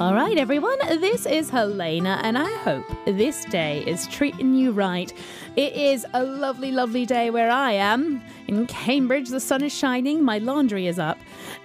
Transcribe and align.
All 0.00 0.12
right, 0.12 0.36
everyone, 0.36 0.76
this 1.00 1.24
is 1.24 1.50
Helena, 1.50 2.20
and 2.24 2.36
I 2.36 2.50
hope 2.58 2.84
this 3.06 3.44
day 3.44 3.84
is 3.86 4.08
treating 4.08 4.52
you 4.52 4.72
right. 4.72 5.12
It 5.54 5.72
is 5.74 6.04
a 6.12 6.24
lovely, 6.24 6.72
lovely 6.72 7.06
day 7.06 7.30
where 7.30 7.48
I 7.48 7.72
am. 7.74 8.20
In 8.48 8.66
Cambridge, 8.66 9.28
the 9.28 9.38
sun 9.38 9.62
is 9.62 9.72
shining, 9.72 10.24
my 10.24 10.38
laundry 10.38 10.88
is 10.88 10.98
up, 10.98 11.16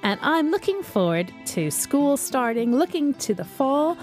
and 0.04 0.20
I'm 0.22 0.52
looking 0.52 0.84
forward 0.84 1.34
to 1.48 1.72
school 1.72 2.18
starting, 2.18 2.76
looking 2.76 3.16
to 3.16 3.34
the 3.34 3.46
fall, 3.46 3.98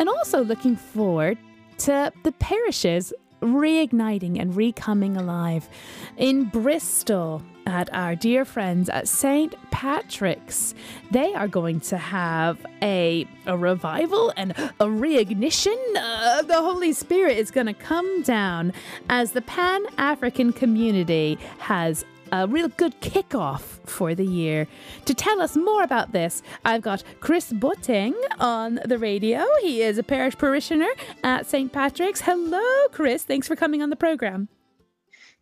and 0.00 0.08
also 0.08 0.42
looking 0.42 0.74
forward 0.74 1.38
to 1.78 2.12
the 2.24 2.32
parishes 2.32 3.12
reigniting 3.40 4.40
and 4.40 4.56
recoming 4.56 5.16
alive. 5.16 5.68
In 6.16 6.44
Bristol, 6.44 7.42
at 7.68 7.92
our 7.92 8.16
dear 8.16 8.46
friends 8.46 8.88
at 8.88 9.06
St. 9.06 9.54
Patrick's. 9.70 10.74
They 11.10 11.34
are 11.34 11.46
going 11.46 11.80
to 11.80 11.98
have 11.98 12.64
a, 12.80 13.28
a 13.46 13.58
revival 13.58 14.32
and 14.38 14.52
a 14.52 14.86
reignition. 14.86 15.76
Uh, 15.94 16.42
the 16.42 16.54
Holy 16.54 16.94
Spirit 16.94 17.36
is 17.36 17.50
going 17.50 17.66
to 17.66 17.74
come 17.74 18.22
down 18.22 18.72
as 19.10 19.32
the 19.32 19.42
Pan 19.42 19.84
African 19.98 20.52
community 20.52 21.38
has 21.58 22.06
a 22.32 22.46
real 22.46 22.68
good 22.68 23.00
kickoff 23.00 23.60
for 23.86 24.14
the 24.14 24.24
year. 24.24 24.66
To 25.06 25.14
tell 25.14 25.40
us 25.40 25.56
more 25.56 25.82
about 25.82 26.12
this, 26.12 26.42
I've 26.64 26.82
got 26.82 27.02
Chris 27.20 27.52
Boateng 27.52 28.14
on 28.38 28.80
the 28.84 28.98
radio. 28.98 29.44
He 29.62 29.82
is 29.82 29.98
a 29.98 30.02
parish 30.02 30.36
parishioner 30.36 30.90
at 31.24 31.46
St. 31.46 31.72
Patrick's. 31.72 32.20
Hello, 32.20 32.88
Chris. 32.92 33.24
Thanks 33.24 33.48
for 33.48 33.56
coming 33.56 33.82
on 33.82 33.90
the 33.90 33.96
program. 33.96 34.48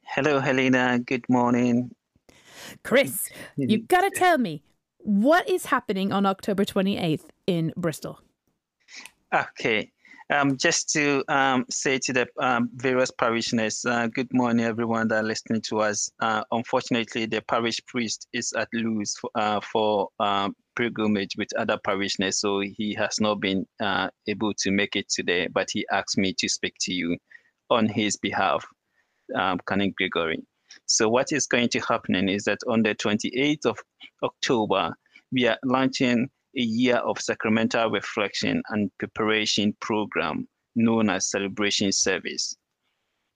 Hello, 0.02 0.40
Helena. 0.40 0.98
Good 0.98 1.28
morning. 1.28 1.90
Chris, 2.84 3.30
you've 3.56 3.88
got 3.88 4.02
to 4.02 4.10
tell 4.10 4.38
me 4.38 4.62
what 4.98 5.48
is 5.48 5.66
happening 5.66 6.12
on 6.12 6.26
October 6.26 6.64
28th 6.64 7.24
in 7.46 7.72
Bristol. 7.76 8.20
Okay. 9.32 9.92
Um, 10.28 10.56
just 10.56 10.90
to 10.90 11.22
um, 11.28 11.64
say 11.70 11.98
to 11.98 12.12
the 12.12 12.26
um, 12.40 12.68
various 12.74 13.12
parishioners, 13.12 13.84
uh, 13.84 14.08
good 14.08 14.32
morning, 14.32 14.64
everyone 14.64 15.06
that 15.08 15.24
are 15.24 15.26
listening 15.26 15.62
to 15.68 15.78
us. 15.78 16.10
Uh, 16.18 16.42
unfortunately, 16.50 17.26
the 17.26 17.42
parish 17.42 17.80
priest 17.86 18.26
is 18.32 18.52
at 18.54 18.68
Lourdes 18.74 19.16
for, 19.20 19.30
uh, 19.36 19.60
for 19.60 20.08
um, 20.18 20.56
pilgrimage 20.74 21.36
with 21.38 21.48
other 21.56 21.78
parishioners, 21.84 22.40
so 22.40 22.58
he 22.58 22.92
has 22.94 23.20
not 23.20 23.40
been 23.40 23.64
uh, 23.80 24.08
able 24.26 24.52
to 24.54 24.72
make 24.72 24.96
it 24.96 25.08
today, 25.08 25.46
but 25.46 25.68
he 25.70 25.86
asked 25.92 26.18
me 26.18 26.34
to 26.38 26.48
speak 26.48 26.74
to 26.80 26.92
you 26.92 27.16
on 27.70 27.86
his 27.88 28.16
behalf, 28.16 28.66
um, 29.36 29.60
Canon 29.68 29.94
Gregory. 29.96 30.42
So 30.86 31.08
what 31.08 31.30
is 31.30 31.46
going 31.46 31.68
to 31.68 31.80
happen 31.80 32.28
is 32.28 32.42
that 32.44 32.58
on 32.66 32.82
the 32.82 32.96
28th 32.96 33.66
of 33.66 33.78
October, 34.24 34.92
we 35.30 35.46
are 35.46 35.58
launching 35.64 36.28
a 36.56 36.62
year 36.62 36.96
of 36.96 37.20
sacramental 37.20 37.90
reflection 37.90 38.62
and 38.70 38.90
preparation 38.98 39.76
program 39.80 40.48
known 40.74 41.10
as 41.10 41.30
Celebration 41.30 41.92
Service. 41.92 42.56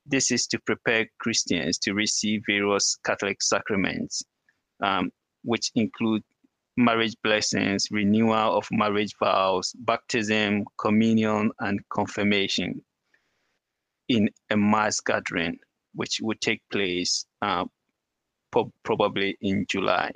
This 0.06 0.30
is 0.30 0.46
to 0.48 0.58
prepare 0.60 1.06
Christians 1.18 1.78
to 1.78 1.94
receive 1.94 2.42
various 2.46 2.98
Catholic 3.04 3.42
sacraments, 3.42 4.22
um, 4.82 5.10
which 5.44 5.70
include 5.74 6.22
marriage 6.76 7.14
blessings, 7.22 7.86
renewal 7.90 8.56
of 8.56 8.66
marriage 8.70 9.12
vows, 9.22 9.72
baptism, 9.80 10.64
communion, 10.78 11.50
and 11.60 11.80
confirmation 11.90 12.82
in 14.08 14.28
a 14.50 14.56
mass 14.56 15.00
gathering 15.00 15.58
which 15.94 16.20
would 16.22 16.40
take 16.40 16.62
place 16.70 17.26
uh, 17.42 17.64
po- 18.50 18.72
probably 18.84 19.36
in 19.40 19.66
July. 19.68 20.10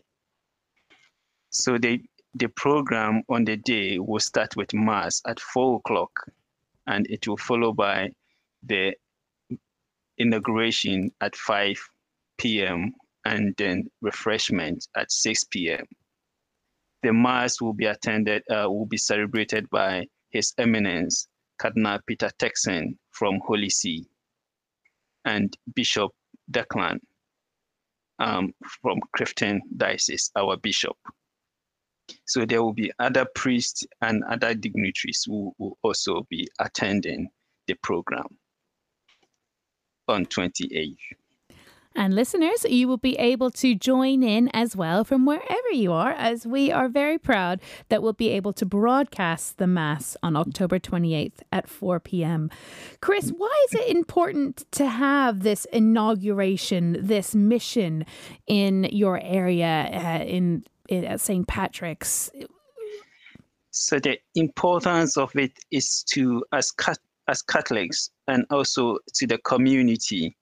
So 1.50 1.78
the, 1.78 2.00
the 2.34 2.48
program 2.48 3.22
on 3.28 3.44
the 3.44 3.56
day 3.56 3.98
will 3.98 4.20
start 4.20 4.56
with 4.56 4.74
Mass 4.74 5.22
at 5.27 5.38
4 5.38 5.77
o'clock, 5.77 6.10
and 6.86 7.06
it 7.08 7.26
will 7.28 7.36
follow 7.36 7.72
by 7.72 8.10
the 8.62 8.94
inauguration 10.19 11.10
at 11.20 11.36
5 11.36 11.76
p.m. 12.38 12.92
and 13.25 13.54
then 13.56 13.88
refreshment 14.00 14.86
at 14.97 15.10
6 15.12 15.44
p.m. 15.44 15.84
The 17.03 17.12
Mass 17.12 17.60
will 17.60 17.75
be 17.75 17.86
attended, 17.86 18.42
uh, 18.50 18.66
will 18.69 18.86
be 18.86 18.97
celebrated 18.97 19.69
by 19.70 20.06
His 20.30 20.54
Eminence, 20.59 21.28
Cardinal 21.59 21.98
Peter 22.06 22.30
Turkson 22.38 22.97
from 23.10 23.41
Holy 23.47 23.70
See 23.70 24.06
and 25.25 25.56
Bishop 25.75 26.10
Declan 26.50 26.98
um, 28.19 28.53
from 28.82 28.98
Clifton 29.16 29.60
Diocese, 29.76 30.30
our 30.36 30.56
bishop. 30.56 30.97
So 32.26 32.44
there 32.44 32.62
will 32.62 32.72
be 32.72 32.92
other 32.98 33.26
priests 33.34 33.84
and 34.00 34.22
other 34.25 34.54
dignitaries 34.54 35.25
who 35.26 35.53
will 35.59 35.78
also 35.82 36.26
be 36.31 36.48
attending 36.59 37.28
the 37.66 37.75
program 37.82 38.38
on 40.09 40.26
28th. 40.26 40.97
And 41.97 42.12
listeners, 42.12 42.66
you 42.69 42.88
will 42.88 42.97
be 42.97 43.15
able 43.19 43.53
to 43.53 43.76
join 43.76 44.25
in 44.25 44.48
as 44.53 44.75
well 44.75 45.04
from 45.04 45.26
wherever 45.26 45.70
you 45.72 45.92
are, 45.92 46.10
as 46.10 46.44
we 46.44 46.72
are 46.72 46.88
very 46.88 47.19
proud 47.19 47.60
that 47.88 48.03
we'll 48.03 48.12
be 48.12 48.31
able 48.31 48.53
to 48.54 48.66
broadcast 48.66 49.59
the 49.59 49.69
Mass 49.69 50.16
on 50.21 50.34
October 50.34 50.81
28th 50.81 51.42
at 51.53 51.69
4 51.69 52.00
p.m. 52.00 52.50
Chris, 53.00 53.31
why 53.31 53.65
is 53.69 53.75
it 53.81 53.97
important 53.97 54.65
to 54.72 54.88
have 54.88 55.44
this 55.44 55.66
inauguration, 55.66 56.97
this 57.00 57.32
mission 57.32 58.04
in 58.48 58.84
your 58.91 59.21
area 59.22 59.88
uh, 59.92 60.25
in, 60.25 60.65
in 60.89 61.05
at 61.05 61.21
St. 61.21 61.47
Patrick's? 61.47 62.31
So 63.71 63.99
the 63.99 64.19
importance 64.34 65.17
of 65.17 65.34
it 65.34 65.53
is 65.71 66.05
to 66.11 66.45
as 66.53 66.72
as 67.28 67.43
Catholics 67.43 68.11
and 68.28 68.45
also 68.50 68.99
to 69.15 69.27
the 69.27 69.39
community 69.39 70.37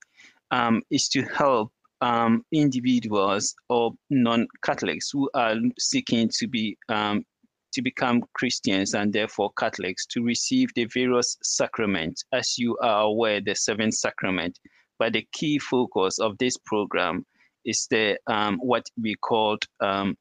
um, 0.51 0.81
is 0.91 1.07
to 1.09 1.23
help 1.23 1.71
um, 2.01 2.43
individuals 2.51 3.55
or 3.69 3.93
non-Catholics 4.09 5.09
who 5.11 5.29
are 5.33 5.55
seeking 5.79 6.29
to 6.37 6.47
be 6.47 6.77
um, 6.89 7.25
to 7.73 7.81
become 7.81 8.21
Christians 8.33 8.93
and 8.93 9.11
therefore 9.11 9.51
Catholics 9.57 10.05
to 10.07 10.21
receive 10.21 10.69
the 10.75 10.85
various 10.93 11.37
sacraments. 11.41 12.23
As 12.31 12.57
you 12.57 12.77
are 12.83 13.03
aware, 13.03 13.41
the 13.41 13.55
seven 13.55 13.91
sacrament. 13.91 14.59
But 14.99 15.13
the 15.13 15.27
key 15.33 15.57
focus 15.57 16.19
of 16.19 16.37
this 16.37 16.55
program 16.57 17.25
is 17.65 17.87
the 17.89 18.17
um, 18.27 18.59
what 18.61 18.85
we 19.01 19.15
called 19.15 19.63
um, 19.79 20.15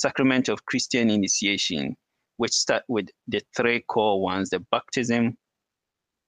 sacrament 0.00 0.48
of 0.48 0.64
Christian 0.66 1.10
initiation, 1.10 1.96
which 2.36 2.52
start 2.52 2.84
with 2.88 3.08
the 3.26 3.42
three 3.56 3.82
core 3.88 4.20
ones: 4.20 4.50
the 4.50 4.60
baptism, 4.70 5.36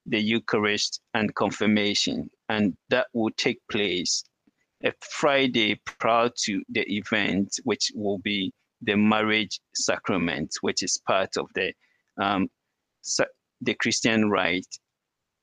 the 0.06 0.20
Eucharist, 0.20 1.00
and 1.14 1.34
confirmation 1.34 2.30
and 2.50 2.76
that 2.88 3.06
will 3.14 3.30
take 3.36 3.60
place 3.70 4.24
a 4.84 4.92
Friday 5.00 5.80
prior 5.84 6.30
to 6.44 6.62
the 6.68 6.84
event, 6.92 7.54
which 7.64 7.92
will 7.94 8.18
be 8.18 8.52
the 8.82 8.96
marriage 8.96 9.60
sacrament, 9.74 10.50
which 10.62 10.82
is 10.82 10.98
part 11.06 11.36
of 11.36 11.46
the 11.54 11.72
um, 12.20 12.48
the 13.60 13.74
Christian 13.74 14.30
rite 14.30 14.74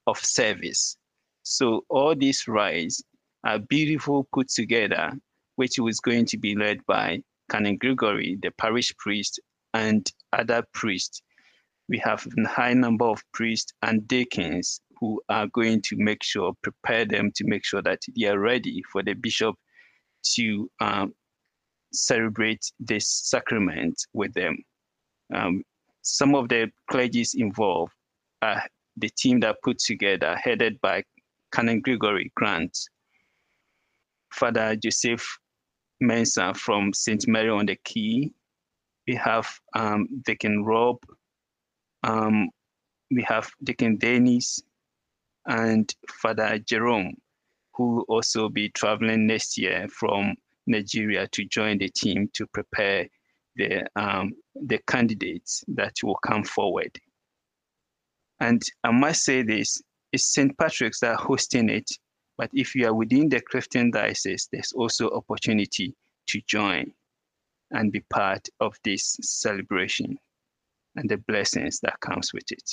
of 0.05 0.17
service. 0.17 0.97
So 1.43 1.85
all 1.87 2.15
these 2.15 2.47
rites 2.47 3.01
are 3.45 3.59
beautiful 3.59 4.27
put 4.33 4.49
together, 4.49 5.11
which 5.55 5.79
was 5.79 5.99
going 5.99 6.25
to 6.25 6.37
be 6.37 6.55
led 6.55 6.85
by 6.87 7.21
Canon 7.49 7.77
Gregory, 7.77 8.37
the 8.41 8.51
parish 8.51 8.95
priest, 8.97 9.39
and 9.73 10.11
other 10.33 10.63
priests. 10.73 11.21
We 11.89 11.97
have 11.99 12.25
a 12.37 12.47
high 12.47 12.73
number 12.73 13.05
of 13.05 13.23
priests 13.33 13.71
and 13.81 14.07
deacons 14.07 14.81
who 14.99 15.21
are 15.29 15.47
going 15.47 15.81
to 15.83 15.95
make 15.95 16.23
sure, 16.23 16.53
prepare 16.61 17.05
them 17.05 17.31
to 17.35 17.45
make 17.45 17.63
sure 17.63 17.81
that 17.83 17.99
they 18.15 18.27
are 18.27 18.39
ready 18.39 18.81
for 18.91 19.03
the 19.03 19.13
bishop 19.13 19.55
to 20.35 20.69
um, 20.81 21.13
celebrate 21.93 22.71
this 22.79 23.07
sacrament 23.07 23.95
with 24.13 24.33
them. 24.33 24.57
Um, 25.33 25.63
some 26.01 26.35
of 26.35 26.49
the 26.49 26.71
clergies 26.91 27.35
involved 27.35 27.93
are 28.41 28.63
the 28.97 29.09
team 29.09 29.39
that 29.41 29.57
put 29.63 29.77
together, 29.79 30.35
headed 30.35 30.79
by 30.81 31.03
Canon 31.53 31.81
Gregory 31.81 32.31
Grant, 32.35 32.77
Father 34.31 34.75
Joseph 34.75 35.39
Mensah 36.01 36.55
from 36.55 36.93
St. 36.93 37.27
Mary 37.27 37.49
on 37.49 37.65
the 37.65 37.75
Quay. 37.83 38.31
We 39.07 39.15
have 39.15 39.47
um, 39.75 40.07
Deacon 40.25 40.63
Rob. 40.63 40.97
Um, 42.03 42.49
we 43.09 43.23
have 43.23 43.49
Deacon 43.63 43.97
Dennis 43.97 44.61
and 45.47 45.93
Father 46.21 46.59
Jerome, 46.59 47.15
who 47.73 47.95
will 47.95 48.05
also 48.09 48.49
be 48.49 48.69
traveling 48.69 49.27
next 49.27 49.57
year 49.57 49.87
from 49.89 50.35
Nigeria 50.67 51.27
to 51.31 51.45
join 51.45 51.77
the 51.77 51.89
team 51.89 52.29
to 52.33 52.45
prepare 52.47 53.07
the, 53.55 53.87
um, 53.95 54.33
the 54.55 54.79
candidates 54.87 55.63
that 55.69 55.93
will 56.03 56.19
come 56.25 56.43
forward. 56.43 56.91
And 58.39 58.61
I 58.83 58.91
must 58.91 59.23
say 59.23 59.41
this, 59.41 59.81
it's 60.11 60.25
St. 60.25 60.55
Patrick's 60.57 60.99
that 60.99 61.11
are 61.11 61.23
hosting 61.23 61.69
it, 61.69 61.89
but 62.37 62.49
if 62.53 62.75
you 62.75 62.87
are 62.87 62.93
within 62.93 63.29
the 63.29 63.41
Clifton 63.41 63.91
Diocese, 63.91 64.47
there's 64.51 64.73
also 64.73 65.09
opportunity 65.09 65.95
to 66.27 66.41
join 66.47 66.91
and 67.71 67.91
be 67.91 68.01
part 68.09 68.47
of 68.59 68.77
this 68.83 69.17
celebration. 69.21 70.17
and 70.97 71.09
the 71.09 71.17
blessings 71.17 71.79
that 71.81 71.99
comes 72.01 72.33
with 72.33 72.51
it. 72.51 72.71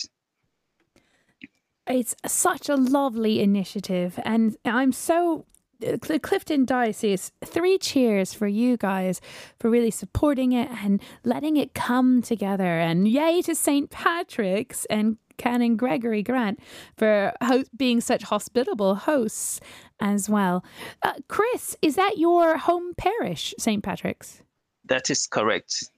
It's 1.87 2.17
such 2.27 2.71
a 2.71 2.77
lovely 2.77 3.41
initiative, 3.41 4.19
and 4.25 4.57
I'm 4.65 4.93
so 4.93 5.45
the 5.81 6.19
Clifton 6.19 6.65
Diocese, 6.65 7.33
three 7.45 7.79
cheers 7.79 8.33
for 8.35 8.47
you 8.47 8.77
guys 8.77 9.21
for 9.59 9.71
really 9.71 9.91
supporting 9.91 10.53
it 10.53 10.71
and 10.83 11.01
letting 11.25 11.57
it 11.57 11.75
come 11.75 12.23
together. 12.23 12.79
And 12.79 13.07
yay 13.09 13.43
to 13.43 13.55
St. 13.55 13.91
Patrick's 13.91 14.85
and 14.87 15.19
Canon 15.37 15.77
Gregory 15.77 16.23
Grant 16.23 16.61
for 16.97 17.33
ho- 17.43 17.65
being 17.77 18.01
such 18.01 18.23
hospitable 18.23 18.95
hosts 18.95 19.61
as 20.01 20.29
well. 20.29 20.65
Uh, 21.03 21.15
Chris, 21.29 21.77
is 21.83 21.97
that 21.97 22.19
your 22.19 22.57
home 22.57 22.95
parish, 22.97 23.55
St. 23.59 23.83
Patrick's? 23.83 24.43
That 24.87 25.11
is 25.11 25.27
correct. 25.27 25.91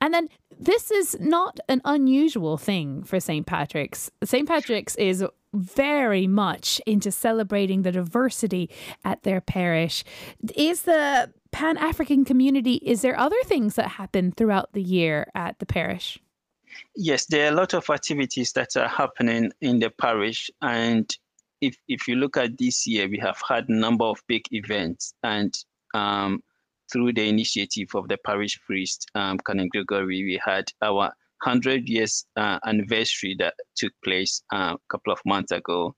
And 0.00 0.12
then 0.12 0.28
this 0.58 0.90
is 0.90 1.16
not 1.20 1.60
an 1.68 1.80
unusual 1.84 2.56
thing 2.56 3.04
for 3.04 3.20
St. 3.20 3.46
Patrick's. 3.46 4.10
St. 4.24 4.48
Patrick's 4.48 4.96
is 4.96 5.24
very 5.54 6.26
much 6.26 6.80
into 6.86 7.10
celebrating 7.10 7.82
the 7.82 7.92
diversity 7.92 8.70
at 9.04 9.22
their 9.22 9.40
parish. 9.40 10.04
Is 10.56 10.82
the 10.82 11.32
Pan 11.50 11.76
African 11.76 12.24
community, 12.24 12.74
is 12.76 13.02
there 13.02 13.18
other 13.18 13.42
things 13.44 13.74
that 13.74 13.88
happen 13.88 14.32
throughout 14.32 14.72
the 14.72 14.82
year 14.82 15.30
at 15.34 15.58
the 15.58 15.66
parish? 15.66 16.18
Yes, 16.96 17.26
there 17.26 17.46
are 17.46 17.52
a 17.52 17.56
lot 17.56 17.74
of 17.74 17.88
activities 17.90 18.52
that 18.52 18.76
are 18.76 18.88
happening 18.88 19.52
in 19.60 19.78
the 19.78 19.90
parish. 19.90 20.50
And 20.62 21.14
if, 21.60 21.76
if 21.88 22.08
you 22.08 22.16
look 22.16 22.36
at 22.38 22.56
this 22.56 22.86
year, 22.86 23.08
we 23.08 23.18
have 23.18 23.38
had 23.46 23.68
a 23.68 23.74
number 23.74 24.06
of 24.06 24.22
big 24.26 24.42
events. 24.52 25.12
And 25.22 25.54
um, 25.94 26.42
through 26.90 27.12
the 27.12 27.28
initiative 27.28 27.88
of 27.94 28.08
the 28.08 28.16
parish 28.16 28.58
priest, 28.66 29.10
um, 29.14 29.38
Canon 29.46 29.68
Gregory, 29.68 30.24
we 30.24 30.40
had 30.42 30.64
our 30.80 31.12
100 31.44 31.88
years 31.88 32.24
uh, 32.36 32.58
anniversary 32.66 33.34
that 33.38 33.54
took 33.76 33.92
place 34.04 34.42
uh, 34.52 34.76
a 34.76 34.78
couple 34.90 35.12
of 35.12 35.18
months 35.26 35.52
ago. 35.52 35.94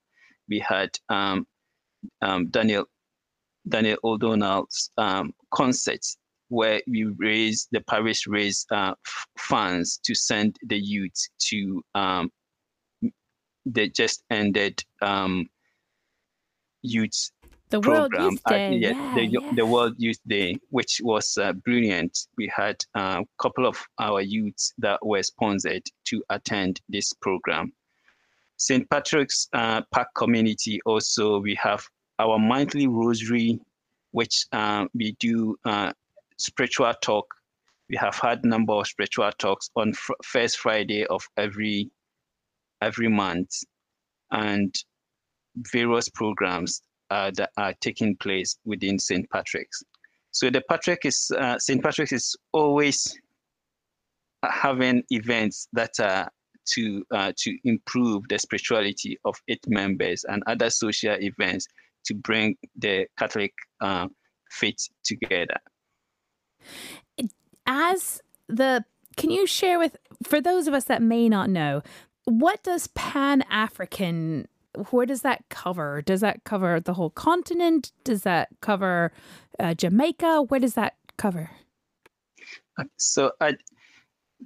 We 0.49 0.58
had 0.58 0.91
um, 1.08 1.46
um, 2.23 2.49
Daniel 2.49 2.87
Daniel 3.69 3.99
O'Donnell's 4.05 4.91
um, 4.99 5.32
concert 5.52 6.05
where 6.49 6.81
we 6.87 7.05
raised 7.19 7.69
the 7.73 7.81
parish 7.82 8.26
raised 8.26 8.67
uh, 8.70 8.94
funds 9.38 9.99
to 10.05 10.14
send 10.14 10.56
the 10.67 10.79
youth 10.79 11.29
to 11.38 11.82
um, 11.94 12.31
the 13.67 13.88
just 13.88 14.23
ended 14.31 14.82
um, 15.02 15.46
youth 16.82 17.31
the 17.75 17.81
program. 17.81 18.23
World 18.23 18.32
Youth 18.32 18.43
Day. 18.49 18.67
Uh, 18.67 18.71
yeah, 18.71 18.88
yeah, 18.91 19.15
the, 19.15 19.26
yeah. 19.26 19.53
the 19.55 19.67
World 19.67 19.94
Youth 19.99 20.21
Day, 20.26 20.56
which 20.71 21.00
was 21.03 21.37
uh, 21.38 21.53
brilliant. 21.53 22.26
We 22.37 22.50
had 22.55 22.76
a 22.94 23.00
uh, 23.00 23.23
couple 23.38 23.67
of 23.67 23.76
our 23.99 24.21
youths 24.21 24.73
that 24.79 25.05
were 25.05 25.23
sponsored 25.23 25.82
to 26.06 26.23
attend 26.31 26.81
this 26.88 27.12
program. 27.12 27.73
St. 28.56 28.88
Patrick's 28.88 29.49
uh, 29.53 29.82
PAC 29.93 30.06
Community 30.15 30.81
also, 30.87 31.41
we 31.41 31.56
have 31.61 31.85
our 32.19 32.38
monthly 32.38 32.87
rosary, 32.87 33.59
which 34.12 34.47
uh, 34.53 34.87
we 34.94 35.17
do 35.19 35.56
uh, 35.65 35.93
spiritual 36.38 36.94
talk. 37.03 37.27
We 37.91 37.97
have 37.97 38.17
had 38.17 38.44
a 38.44 38.49
number 38.49 38.73
of 38.73 38.87
spiritual 38.87 39.31
talks 39.38 39.70
on 39.77 39.93
fr- 39.93 40.12
first 40.23 40.59
Friday 40.59 41.05
of 41.06 41.27
every 41.37 41.91
every 42.81 43.09
month, 43.09 43.50
and 44.31 44.75
various 45.56 46.09
programs 46.09 46.82
that 47.11 47.51
are 47.56 47.75
taking 47.81 48.17
place 48.17 48.56
within 48.65 48.99
St. 48.99 49.29
Patrick's. 49.31 49.83
So 50.31 50.51
the 50.51 50.62
Patrick 50.69 51.05
is 51.05 51.31
uh, 51.39 51.59
St. 51.59 51.83
Patrick's 51.83 52.12
is 52.12 52.37
always 52.53 53.17
having 54.43 55.03
events 55.11 55.69
that 55.73 56.01
are 56.01 56.29
to 56.67 57.05
uh, 57.11 57.33
to 57.37 57.56
improve 57.65 58.25
the 58.29 58.39
spirituality 58.39 59.19
of 59.25 59.37
its 59.47 59.67
members 59.69 60.25
and 60.25 60.43
other 60.47 60.71
social 60.71 61.17
events 61.21 61.67
to 62.06 62.15
bring 62.15 62.56
the 62.77 63.06
Catholic 63.19 63.53
uh, 63.81 64.09
faith 64.51 64.89
together. 65.05 65.56
As 67.67 68.21
the 68.49 68.85
can 69.17 69.31
you 69.31 69.47
share 69.47 69.79
with 69.79 69.97
for 70.23 70.41
those 70.41 70.67
of 70.67 70.75
us 70.75 70.85
that 70.85 71.03
may 71.03 71.29
not 71.29 71.49
know 71.49 71.83
what 72.25 72.62
does 72.62 72.89
Pan 72.89 73.43
African 73.51 74.49
where 74.91 75.06
does 75.06 75.23
that 75.23 75.44
cover? 75.50 76.03
Does 76.03 76.21
that 76.21 76.44
cover 76.44 76.81
the 76.81 76.94
whole 76.94 77.11
continent? 77.11 77.93
Does 78.03 78.23
that 78.23 78.49
cover 78.61 79.12
uh, 79.59 79.75
Jamaica? 79.75 80.43
What 80.43 80.62
does 80.62 80.75
that 80.75 80.94
cover? 81.17 81.50
So, 82.97 83.32
uh, 83.41 83.53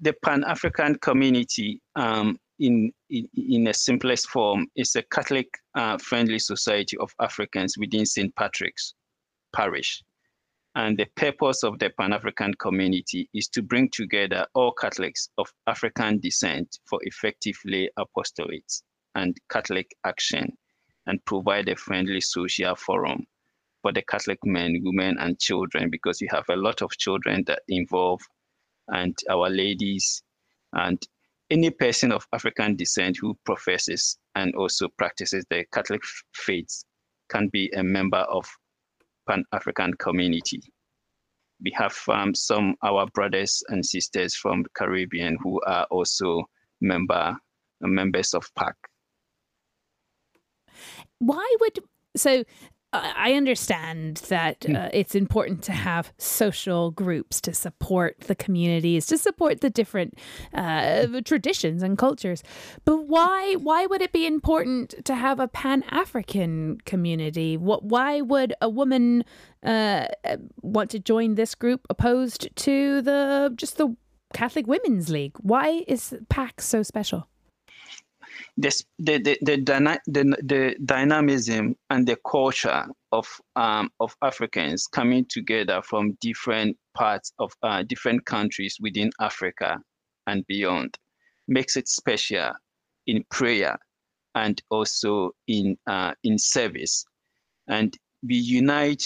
the 0.01 0.13
Pan 0.13 0.45
African 0.45 0.97
community, 0.97 1.81
um, 1.97 2.39
in, 2.59 2.93
in, 3.09 3.29
in 3.35 3.65
the 3.65 3.73
simplest 3.73 4.29
form, 4.29 4.67
is 4.77 4.95
a 4.97 5.03
Catholic 5.03 5.49
uh, 5.75 5.97
friendly 5.99 6.39
society 6.39 6.97
of 6.99 7.15
Africans 7.21 7.77
within 7.79 8.05
St. 8.05 8.35
Patrick's 8.37 8.95
Parish. 9.55 10.03
And 10.75 10.97
the 10.97 11.07
purpose 11.17 11.65
of 11.65 11.79
the 11.79 11.91
Pan 11.91 12.13
African 12.13 12.55
community 12.55 13.29
is 13.35 13.49
to 13.49 13.63
bring 13.63 13.89
together 13.91 14.47
all 14.55 14.73
Catholics 14.73 15.31
of 15.39 15.53
African 15.67 16.21
descent 16.21 16.79
for 16.85 17.01
effective 17.03 17.57
lay 17.65 17.89
apostolates 17.99 18.83
and 19.15 19.37
Catholic 19.51 19.95
action 20.05 20.57
and 21.07 21.25
provide 21.25 21.69
a 21.69 21.77
friendly 21.77 22.21
social 22.21 22.75
forum 22.75 23.27
for 23.83 23.93
the 23.93 24.03
Catholic 24.03 24.39
men, 24.45 24.81
women, 24.83 25.17
and 25.19 25.39
children 25.39 25.91
because 25.91 26.21
we 26.21 26.29
have 26.31 26.45
a 26.49 26.57
lot 26.57 26.83
of 26.83 26.91
children 26.99 27.45
that 27.47 27.63
involve 27.69 28.21
and 28.89 29.17
our 29.31 29.49
ladies 29.49 30.23
and 30.73 31.03
any 31.51 31.71
person 31.71 32.13
of 32.13 32.27
African 32.33 32.77
descent 32.77 33.17
who 33.21 33.39
professes 33.45 34.19
and 34.35 34.55
also 34.55 34.89
practices 34.99 35.45
the 35.49 35.65
Catholic 35.73 36.03
faith 36.35 36.85
can 37.31 37.49
be 37.49 37.71
a 37.71 37.83
member 37.83 38.19
of 38.19 38.47
Pan 39.27 39.45
African 39.53 39.95
community. 39.95 40.63
We 41.63 41.73
have 41.73 41.97
um, 42.09 42.35
some 42.35 42.77
our 42.83 43.07
brothers 43.15 43.63
and 43.69 43.85
sisters 43.85 44.35
from 44.35 44.63
the 44.63 44.69
Caribbean 44.71 45.39
who 45.43 45.61
are 45.63 45.87
also 45.91 46.45
member 46.81 47.37
members 47.81 48.35
of 48.35 48.45
PAC 48.55 48.75
why 51.19 51.57
would 51.61 51.79
so 52.17 52.45
I 52.91 53.35
understand 53.35 54.17
that 54.29 54.65
hmm. 54.65 54.75
uh, 54.75 54.89
it's 54.95 55.15
important 55.15 55.63
to 55.65 55.73
have 55.73 56.13
social 56.17 56.91
groups 56.91 57.39
to 57.43 57.53
support 57.53 58.21
the 58.21 58.35
communities, 58.35 59.05
to 59.07 59.19
support 59.19 59.61
the 59.61 59.69
different 59.69 60.19
uh, 60.55 61.07
traditions 61.23 61.83
and 61.83 61.99
cultures. 61.99 62.43
But 62.87 63.07
why 63.07 63.57
why 63.57 63.85
would 63.85 64.01
it 64.01 64.13
be 64.13 64.27
important 64.27 65.05
to 65.05 65.15
have 65.15 65.39
a 65.39 65.49
Pan 65.49 65.85
African 65.91 66.79
community? 66.87 67.59
What 67.59 67.85
why 67.85 68.23
would 68.23 68.55
a 68.63 68.71
woman 68.71 69.25
uh, 69.63 70.07
want 70.63 70.89
to 70.91 70.99
join 70.99 71.35
this 71.35 71.55
group 71.55 71.87
opposed 71.91 72.49
to 72.57 73.03
the 73.03 73.53
just 73.55 73.77
the 73.77 73.95
Catholic 74.33 74.67
Women's 74.67 75.11
League? 75.11 75.37
Why 75.41 75.85
is 75.87 76.17
PAC 76.31 76.63
so 76.63 76.83
special? 76.83 77.29
The, 78.57 78.73
the, 78.99 79.19
the, 79.19 79.39
the, 80.07 80.37
the, 80.43 80.77
dynamism 80.85 81.77
and 81.91 82.07
the 82.07 82.17
culture 82.31 82.87
of, 83.13 83.27
um, 83.57 83.91
of 84.01 84.15
Africans 84.23 84.87
coming 84.87 85.27
together 85.29 85.81
from 85.83 86.17
different 86.21 86.77
parts 86.95 87.33
of 87.39 87.53
uh, 87.63 87.83
different 87.85 88.25
countries 88.27 88.77
within 88.81 89.11
Africa 89.21 89.79
and 90.27 90.47
beyond 90.47 90.97
makes 91.47 91.77
it 91.77 91.89
special 91.89 92.53
in 93.07 93.25
prayer 93.31 93.79
and 94.35 94.63
also 94.71 95.31
in, 95.47 95.77
uh, 95.87 96.13
in 96.25 96.39
service. 96.39 97.05
And 97.69 97.97
we 98.23 98.37
unite 98.37 99.05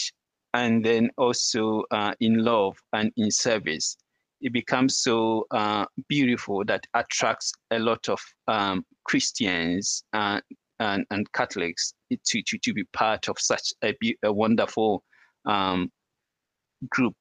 and 0.54 0.84
then 0.84 1.10
also 1.16 1.84
uh, 1.90 2.14
in 2.20 2.44
love 2.44 2.76
and 2.92 3.12
in 3.16 3.30
service 3.30 3.96
it 4.42 4.52
becomes 4.52 4.98
so 4.98 5.46
uh, 5.50 5.86
beautiful 6.08 6.64
that 6.66 6.86
attracts 6.94 7.52
a 7.70 7.78
lot 7.78 8.08
of 8.08 8.20
um, 8.48 8.84
Christians 9.04 10.04
uh, 10.12 10.40
and, 10.80 11.06
and 11.10 11.32
Catholics 11.32 11.94
to, 12.10 12.42
to, 12.42 12.58
to 12.58 12.74
be 12.74 12.84
part 12.92 13.28
of 13.28 13.38
such 13.38 13.72
a, 13.84 13.94
a 14.24 14.32
wonderful 14.32 15.04
um, 15.46 15.90
group 16.90 17.16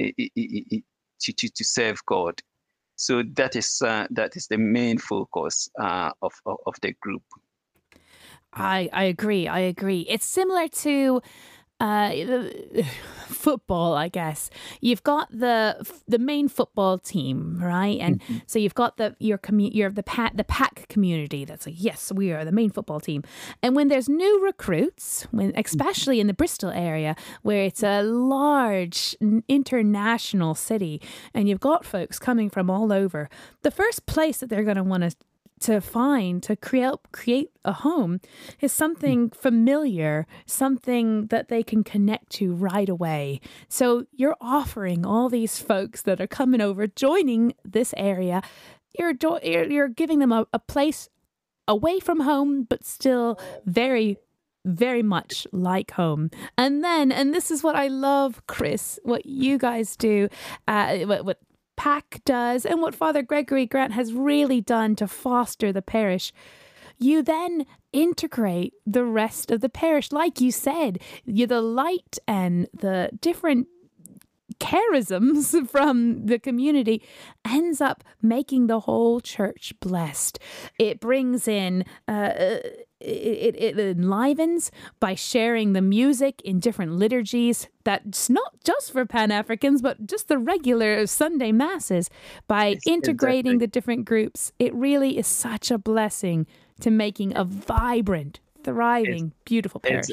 to, 0.00 0.12
to, 0.16 1.32
to 1.32 1.64
serve 1.64 1.98
God. 2.06 2.40
So 2.96 3.22
that 3.36 3.54
is 3.54 3.80
uh, 3.80 4.06
that 4.10 4.36
is 4.36 4.48
the 4.48 4.58
main 4.58 4.98
focus 4.98 5.68
uh, 5.80 6.10
of, 6.20 6.32
of, 6.46 6.56
of 6.66 6.74
the 6.82 6.92
group. 7.00 7.22
I 8.52 8.90
I 8.92 9.04
agree. 9.04 9.46
I 9.46 9.60
agree. 9.60 10.00
It's 10.08 10.26
similar 10.26 10.66
to 10.68 11.22
uh, 11.80 12.12
football, 13.28 13.94
I 13.94 14.08
guess. 14.08 14.50
You've 14.80 15.02
got 15.02 15.28
the 15.30 15.76
the 16.06 16.18
main 16.18 16.48
football 16.48 16.98
team, 16.98 17.58
right? 17.62 17.98
And 18.00 18.20
mm-hmm. 18.20 18.38
so 18.46 18.58
you've 18.58 18.74
got 18.74 18.96
the 18.96 19.14
your 19.18 19.38
commu- 19.38 19.74
your 19.74 19.90
the 19.90 20.02
pat 20.02 20.36
the 20.36 20.44
PAC 20.44 20.88
community 20.88 21.44
that's 21.44 21.66
like, 21.66 21.76
yes, 21.78 22.12
we 22.12 22.32
are 22.32 22.44
the 22.44 22.52
main 22.52 22.70
football 22.70 23.00
team. 23.00 23.22
And 23.62 23.76
when 23.76 23.88
there's 23.88 24.08
new 24.08 24.44
recruits, 24.44 25.26
when 25.30 25.52
especially 25.56 26.20
in 26.20 26.26
the 26.26 26.34
Bristol 26.34 26.70
area 26.70 27.14
where 27.42 27.62
it's 27.62 27.82
a 27.82 28.02
large 28.02 29.16
international 29.48 30.54
city 30.54 31.00
and 31.34 31.48
you've 31.48 31.60
got 31.60 31.84
folks 31.84 32.18
coming 32.18 32.50
from 32.50 32.70
all 32.70 32.92
over, 32.92 33.28
the 33.62 33.70
first 33.70 34.06
place 34.06 34.38
that 34.38 34.48
they're 34.48 34.64
going 34.64 34.76
to 34.76 34.82
want 34.82 35.04
to 35.04 35.16
to 35.60 35.80
find 35.80 36.42
to 36.42 36.56
create 36.56 36.94
create 37.12 37.50
a 37.64 37.72
home 37.72 38.20
is 38.60 38.72
something 38.72 39.30
familiar, 39.30 40.26
something 40.46 41.26
that 41.26 41.48
they 41.48 41.62
can 41.62 41.84
connect 41.84 42.30
to 42.30 42.52
right 42.52 42.88
away. 42.88 43.40
So 43.68 44.06
you're 44.12 44.36
offering 44.40 45.04
all 45.04 45.28
these 45.28 45.58
folks 45.58 46.02
that 46.02 46.20
are 46.20 46.26
coming 46.26 46.60
over, 46.60 46.86
joining 46.86 47.54
this 47.64 47.94
area. 47.96 48.42
You're 48.98 49.14
you're, 49.20 49.70
you're 49.70 49.88
giving 49.88 50.18
them 50.18 50.32
a, 50.32 50.46
a 50.52 50.58
place 50.58 51.08
away 51.66 52.00
from 52.00 52.20
home, 52.20 52.62
but 52.62 52.84
still 52.84 53.38
very 53.64 54.18
very 54.64 55.02
much 55.02 55.46
like 55.52 55.92
home. 55.92 56.30
And 56.56 56.84
then, 56.84 57.10
and 57.10 57.32
this 57.32 57.50
is 57.50 57.62
what 57.62 57.74
I 57.74 57.88
love, 57.88 58.42
Chris, 58.46 58.98
what 59.02 59.24
you 59.24 59.56
guys 59.56 59.96
do, 59.96 60.28
uh, 60.66 60.98
what, 60.98 61.24
what 61.24 61.38
PAC 61.78 62.20
does 62.24 62.66
and 62.66 62.82
what 62.82 62.94
Father 62.94 63.22
Gregory 63.22 63.64
Grant 63.64 63.92
has 63.92 64.12
really 64.12 64.60
done 64.60 64.96
to 64.96 65.06
foster 65.06 65.72
the 65.72 65.80
parish, 65.80 66.32
you 66.98 67.22
then 67.22 67.66
integrate 67.92 68.74
the 68.84 69.04
rest 69.04 69.52
of 69.52 69.60
the 69.60 69.68
parish. 69.68 70.10
Like 70.10 70.40
you 70.40 70.50
said, 70.50 70.98
you 71.24 71.46
the 71.46 71.62
light 71.62 72.18
and 72.26 72.66
the 72.74 73.10
different 73.20 73.68
charisms 74.58 75.68
from 75.70 76.26
the 76.26 76.40
community 76.40 77.00
ends 77.48 77.80
up 77.80 78.02
making 78.20 78.66
the 78.66 78.80
whole 78.80 79.20
church 79.20 79.72
blessed. 79.78 80.40
It 80.80 80.98
brings 80.98 81.46
in 81.46 81.84
uh, 82.08 82.58
it, 83.00 83.54
it, 83.56 83.78
it 83.78 83.96
enlivens 83.96 84.70
by 85.00 85.14
sharing 85.14 85.72
the 85.72 85.80
music 85.80 86.40
in 86.42 86.58
different 86.58 86.92
liturgies 86.92 87.68
that's 87.84 88.28
not 88.28 88.62
just 88.64 88.92
for 88.92 89.06
Pan 89.06 89.30
Africans, 89.30 89.80
but 89.80 90.06
just 90.06 90.28
the 90.28 90.38
regular 90.38 91.06
Sunday 91.06 91.52
masses 91.52 92.10
by 92.48 92.76
integrating 92.86 93.52
exactly. 93.52 93.58
the 93.58 93.66
different 93.66 94.04
groups. 94.04 94.52
It 94.58 94.74
really 94.74 95.16
is 95.16 95.26
such 95.26 95.70
a 95.70 95.78
blessing 95.78 96.46
to 96.80 96.90
making 96.90 97.36
a 97.36 97.44
vibrant, 97.44 98.40
thriving, 98.64 99.26
it's, 99.26 99.44
beautiful 99.44 99.80
parish. 99.80 100.06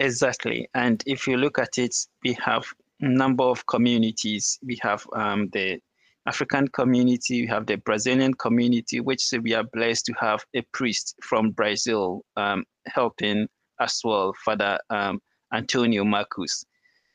Exactly. 0.00 0.68
And 0.74 1.02
if 1.06 1.28
you 1.28 1.36
look 1.36 1.58
at 1.58 1.78
it, 1.78 1.94
we 2.24 2.36
have 2.44 2.64
a 3.00 3.08
number 3.08 3.44
of 3.44 3.66
communities. 3.66 4.58
We 4.62 4.78
have 4.82 5.06
um, 5.14 5.48
the 5.52 5.80
African 6.26 6.68
community, 6.68 7.42
we 7.42 7.46
have 7.48 7.66
the 7.66 7.76
Brazilian 7.76 8.32
community, 8.34 9.00
which 9.00 9.22
we 9.42 9.54
are 9.54 9.64
blessed 9.72 10.06
to 10.06 10.12
have 10.20 10.44
a 10.54 10.62
priest 10.72 11.16
from 11.22 11.50
Brazil 11.50 12.24
um, 12.36 12.64
helping 12.86 13.48
as 13.80 14.00
well, 14.04 14.32
Father 14.44 14.78
um, 14.90 15.20
Antonio 15.52 16.04
Marcus. 16.04 16.64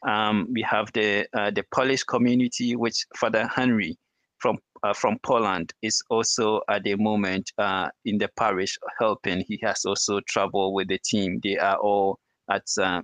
Um, 0.06 0.48
we 0.52 0.62
have 0.62 0.92
the 0.94 1.26
uh, 1.34 1.52
the 1.52 1.64
Polish 1.74 2.04
community, 2.04 2.76
which 2.76 3.06
Father 3.16 3.48
Henry 3.48 3.98
from 4.40 4.58
uh, 4.84 4.94
from 4.94 5.18
Poland 5.24 5.74
is 5.82 6.02
also 6.10 6.62
at 6.70 6.84
the 6.84 6.96
moment 6.96 7.52
uh, 7.58 7.90
in 8.06 8.18
the 8.18 8.30
parish 8.38 8.78
helping. 9.00 9.44
He 9.48 9.60
has 9.64 9.86
also 9.86 10.20
traveled 10.28 10.76
with 10.76 10.90
the 10.90 11.00
team. 11.00 11.40
They 11.44 11.58
are 11.58 11.78
all 11.78 12.20
at 12.52 12.64
uh, 12.80 13.02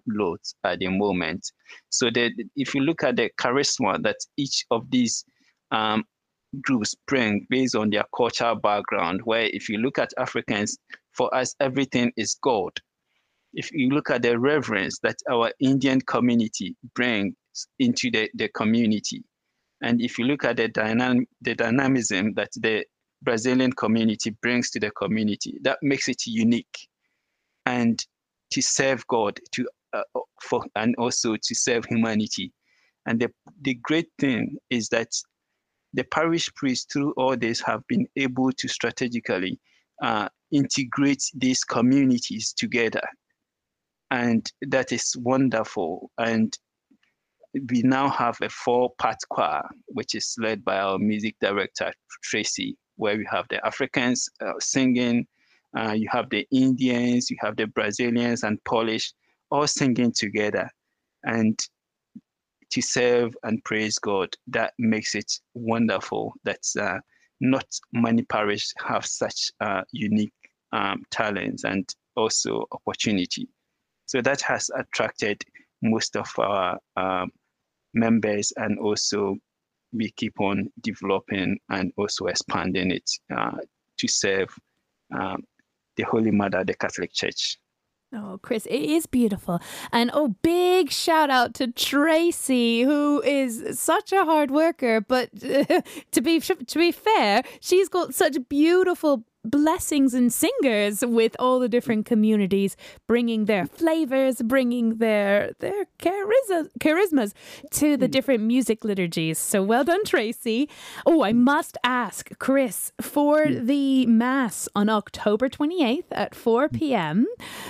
at 0.64 0.80
the 0.80 0.88
moment. 0.90 1.52
So 1.90 2.10
that 2.12 2.32
if 2.56 2.76
you 2.76 2.82
look 2.82 3.04
at 3.04 3.16
the 3.16 3.30
charisma 3.40 4.02
that 4.04 4.18
each 4.38 4.66
of 4.70 4.90
these 4.92 5.26
um, 5.74 6.04
groups 6.62 6.96
bring 7.08 7.46
based 7.50 7.76
on 7.76 7.90
their 7.90 8.06
cultural 8.16 8.56
background. 8.56 9.22
Where 9.26 9.50
if 9.52 9.68
you 9.68 9.80
look 9.80 10.00
at 10.00 10.14
Africans, 10.18 10.78
for 11.12 11.34
us, 11.36 11.56
everything 11.60 12.12
is 12.16 12.38
God. 12.42 12.72
If 13.54 13.72
you 13.72 13.90
look 13.90 14.10
at 14.10 14.22
the 14.22 14.40
reverence 14.40 15.00
that 15.04 15.18
our 15.30 15.52
Indian 15.60 16.02
community 16.02 16.76
brings 16.96 17.36
into 17.80 18.10
the, 18.10 18.30
the 18.34 18.48
community, 18.50 19.24
and 19.82 20.02
if 20.02 20.18
you 20.18 20.26
look 20.26 20.44
at 20.44 20.58
the, 20.58 20.70
dynam- 20.70 21.28
the 21.42 21.54
dynamism 21.54 22.34
that 22.34 22.50
the 22.56 22.86
Brazilian 23.22 23.72
community 23.74 24.32
brings 24.42 24.70
to 24.72 24.80
the 24.80 24.92
community, 24.92 25.60
that 25.64 25.78
makes 25.82 26.08
it 26.08 26.26
unique. 26.26 26.88
And 27.66 28.04
to 28.52 28.62
serve 28.62 29.06
God, 29.08 29.40
to 29.54 29.68
uh, 29.94 30.02
for 30.42 30.66
and 30.76 30.96
also 30.98 31.36
to 31.36 31.56
serve 31.56 31.86
humanity. 31.86 32.52
And 33.06 33.20
the, 33.20 33.30
the 33.62 33.76
great 33.76 34.10
thing 34.20 34.58
is 34.70 34.90
that 34.90 35.10
the 35.94 36.04
parish 36.06 36.50
priests 36.56 36.92
through 36.92 37.14
all 37.18 37.38
this 37.38 37.62
have 37.62 37.86
been 37.88 38.08
able 38.16 38.52
to 38.52 38.68
strategically 38.68 39.60
uh, 40.02 40.28
integrate 40.52 41.24
these 41.36 41.64
communities 41.64 42.54
together. 42.54 43.08
And 44.12 44.50
that 44.62 44.92
is 44.92 45.16
wonderful. 45.18 46.12
And 46.18 46.56
we 47.70 47.84
now 47.84 48.10
have 48.10 48.38
a 48.42 48.50
four-part 48.50 49.18
choir, 49.30 49.64
which 49.88 50.16
is 50.16 50.36
led 50.40 50.66
by 50.66 50.78
our 50.80 50.98
music 50.98 51.36
director, 51.40 51.92
Tracy, 52.24 52.76
where 52.96 53.18
we 53.18 53.28
have 53.30 53.46
the 53.50 53.66
Africans 53.66 54.28
uh, 54.42 54.54
singing, 54.60 55.26
uh, 55.78 55.94
you 55.94 56.08
have 56.12 56.30
the 56.30 56.48
Indians, 56.52 57.30
you 57.30 57.38
have 57.40 57.56
the 57.56 57.68
Brazilians 57.68 58.44
and 58.44 58.64
Polish, 58.64 59.14
all 59.52 59.68
singing 59.68 60.12
together. 60.12 60.70
And 61.24 61.60
to 62.74 62.82
serve 62.82 63.36
and 63.44 63.64
praise 63.64 64.00
God, 64.00 64.30
that 64.48 64.74
makes 64.80 65.14
it 65.14 65.32
wonderful. 65.54 66.34
That 66.44 66.64
uh, 66.80 67.00
not 67.40 67.66
many 67.94 68.24
parishes 68.24 68.74
have 68.84 69.06
such 69.06 69.52
uh, 69.62 69.82
unique 69.92 70.34
um, 70.72 71.04
talents 71.12 71.66
and 71.66 71.88
also 72.16 72.66
opportunity. 72.72 73.48
So 74.08 74.22
that 74.22 74.42
has 74.42 74.72
attracted 74.76 75.44
most 75.84 76.16
of 76.16 76.28
our 76.40 76.80
um, 76.98 77.30
members, 77.94 78.52
and 78.58 78.80
also 78.80 79.36
we 79.92 80.10
keep 80.12 80.40
on 80.42 80.68
developing 80.82 81.60
and 81.70 81.92
also 81.96 82.26
expanding 82.26 82.90
it 82.90 83.10
uh, 83.36 83.58
to 84.00 84.08
serve 84.08 84.50
um, 85.16 85.44
the 85.96 86.04
Holy 86.04 86.32
Mother, 86.32 86.64
the 86.64 86.74
Catholic 86.74 87.14
Church. 87.14 87.58
Oh, 88.16 88.40
Chris, 88.44 88.68
it 88.68 88.82
is 88.82 89.08
beautiful. 89.08 89.60
And 89.92 90.12
oh, 90.14 90.36
big 90.44 90.92
shout 90.92 91.32
out 91.32 91.56
to 91.56 91.72
Tracy, 91.72 92.84
who 92.84 93.24
is 93.24 93.80
such 93.80 94.12
a 94.12 94.24
hard 94.24 94.52
worker. 94.52 95.02
But 95.02 95.30
uh, 95.44 95.82
to 96.12 96.22
be 96.22 96.40
to 96.40 96.78
be 96.78 96.92
fair, 96.92 97.44
she's 97.60 97.90
got 97.90 98.14
such 98.14 98.38
beautiful 98.50 99.24
blessings 99.44 100.14
and 100.14 100.32
singers 100.32 101.04
with 101.06 101.36
all 101.38 101.60
the 101.60 101.68
different 101.68 102.06
communities 102.06 102.78
bringing 103.08 103.46
their 103.46 103.66
flavors 103.66 104.42
bringing 104.42 104.98
their 104.98 105.54
their 105.60 105.86
charisma, 106.00 106.70
charismas 106.80 107.34
to 107.70 107.98
the 107.98 108.06
hmm. 108.06 108.12
different 108.12 108.44
music 108.44 108.84
liturgies 108.84 109.38
so 109.38 109.62
well 109.62 109.84
done 109.84 110.04
tracy 110.06 110.70
oh 111.06 111.24
i 111.24 111.34
must 111.34 111.78
ask 111.84 112.38
chris 112.40 112.92
for 113.02 113.46
hmm. 113.46 113.66
the 113.66 114.06
mass 114.06 114.70
on 114.76 114.88
october 114.88 115.50
28th 115.50 116.06
at 116.12 116.34
4 116.34 116.70
p.m 116.70 117.28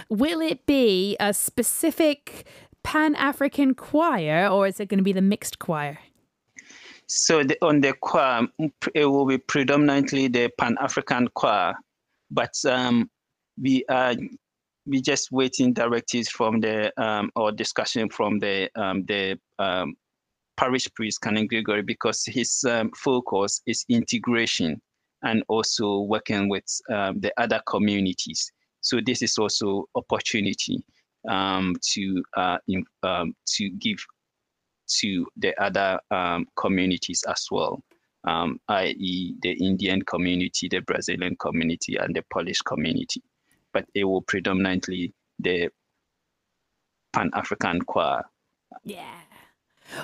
will 0.10 0.42
it 0.42 0.66
be 0.66 1.18
a 1.20 1.34
specific 1.34 2.46
pan-african 2.84 3.74
choir 3.74 4.48
or 4.48 4.68
is 4.68 4.80
it 4.80 4.90
going 4.90 5.00
to 5.00 5.04
be 5.04 5.14
the 5.14 5.22
mixed 5.22 5.58
choir 5.58 6.00
so 7.08 7.44
the, 7.44 7.58
on 7.64 7.82
the 7.82 7.94
choir, 7.94 8.48
it 8.94 9.06
will 9.06 9.26
be 9.26 9.38
predominantly 9.38 10.28
the 10.28 10.50
Pan 10.58 10.78
African 10.80 11.28
choir, 11.36 11.74
but 12.32 12.54
um, 12.66 13.10
we 13.62 13.86
are 13.90 14.16
we 14.86 15.02
just 15.02 15.32
waiting 15.32 15.74
directives 15.74 16.30
from 16.30 16.60
the 16.60 16.92
um, 17.02 17.32
or 17.36 17.52
discussion 17.52 18.10
from 18.10 18.40
the 18.40 18.70
um, 18.76 19.06
the 19.06 19.40
um, 19.60 19.96
parish 20.58 20.88
priest 20.96 21.22
Canon 21.22 21.48
Gregory 21.48 21.82
because 21.82 22.24
his 22.26 22.64
um, 22.68 22.92
focus 22.92 23.62
is 23.66 23.86
integration 23.90 24.82
and 25.24 25.44
also 25.48 26.02
working 26.02 26.50
with 26.50 26.66
um, 26.92 27.20
the 27.22 27.32
other 27.38 27.62
communities. 27.68 28.52
So 28.82 29.00
this 29.06 29.22
is 29.22 29.38
also 29.38 29.86
opportunity 29.96 30.84
to 31.26 32.24
uh, 32.36 32.58
in, 32.68 32.84
to 33.04 33.70
give 33.80 33.98
to 34.88 35.28
the 35.38 35.60
other 35.62 36.00
um, 36.12 36.46
communities 36.56 37.24
as 37.28 37.48
well, 37.52 37.84
um, 38.26 38.60
i.e., 38.70 39.36
the 39.42 39.52
Indian 39.52 40.02
community, 40.02 40.68
the 40.70 40.82
Brazilian 40.82 41.36
community, 41.38 41.98
and 41.98 42.16
the 42.16 42.24
Polish 42.32 42.60
community. 42.60 43.22
But 43.74 43.86
it 43.94 44.04
will 44.04 44.22
predominantly 44.22 45.14
the 45.40 45.70
Pan 47.12 47.30
African 47.34 47.82
choir. 47.82 48.24
Yeah. 48.84 49.16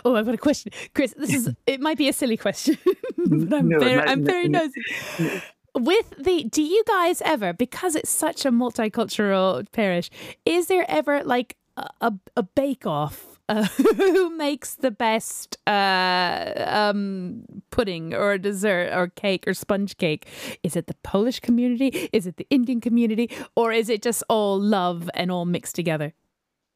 Oh, 0.06 0.16
I've 0.16 0.26
got 0.26 0.36
a 0.36 0.40
question, 0.40 0.72
Chris. 0.94 1.14
This 1.18 1.34
is 1.34 1.54
it. 1.66 1.80
Might 1.82 1.98
be 1.98 2.10
a 2.10 2.14
silly 2.14 2.38
question, 2.38 2.78
but 3.18 3.60
I'm 3.60 3.70
no, 3.70 3.80
very, 3.80 4.00
I'm 4.00 4.24
very 4.24 4.48
no, 4.48 4.60
nosy. 4.66 5.42
With 5.76 6.16
the, 6.18 6.46
do 6.46 6.64
you 6.64 6.84
guys 6.88 7.22
ever, 7.22 7.54
because 7.54 7.96
it's 7.96 8.10
such 8.10 8.44
a 8.44 8.52
multicultural 8.52 9.72
parish, 9.72 10.10
is 10.44 10.68
there 10.68 10.84
ever 10.90 11.24
like 11.24 11.56
a, 12.02 12.14
a 12.36 12.44
bake 12.44 12.86
off. 12.86 13.39
Uh, 13.50 13.64
who 13.98 14.30
makes 14.38 14.76
the 14.76 14.92
best 14.92 15.58
uh, 15.66 16.54
um, 16.68 17.44
pudding 17.72 18.14
or 18.14 18.38
dessert 18.38 18.94
or 18.94 19.08
cake 19.08 19.48
or 19.48 19.56
sponge 19.56 19.98
cake? 19.98 20.28
Is 20.62 20.76
it 20.76 20.86
the 20.86 20.94
Polish 21.04 21.40
community? 21.40 22.10
Is 22.14 22.28
it 22.28 22.38
the 22.38 22.46
Indian 22.52 22.80
community? 22.80 23.32
Or 23.56 23.72
is 23.72 23.90
it 23.90 24.04
just 24.04 24.24
all 24.30 24.60
love 24.60 25.10
and 25.16 25.32
all 25.32 25.46
mixed 25.46 25.74
together? 25.74 26.14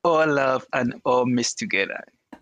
All 0.03 0.27
love 0.27 0.65
and 0.73 0.95
all 1.05 1.27
mixed 1.27 1.59
together. 1.59 2.03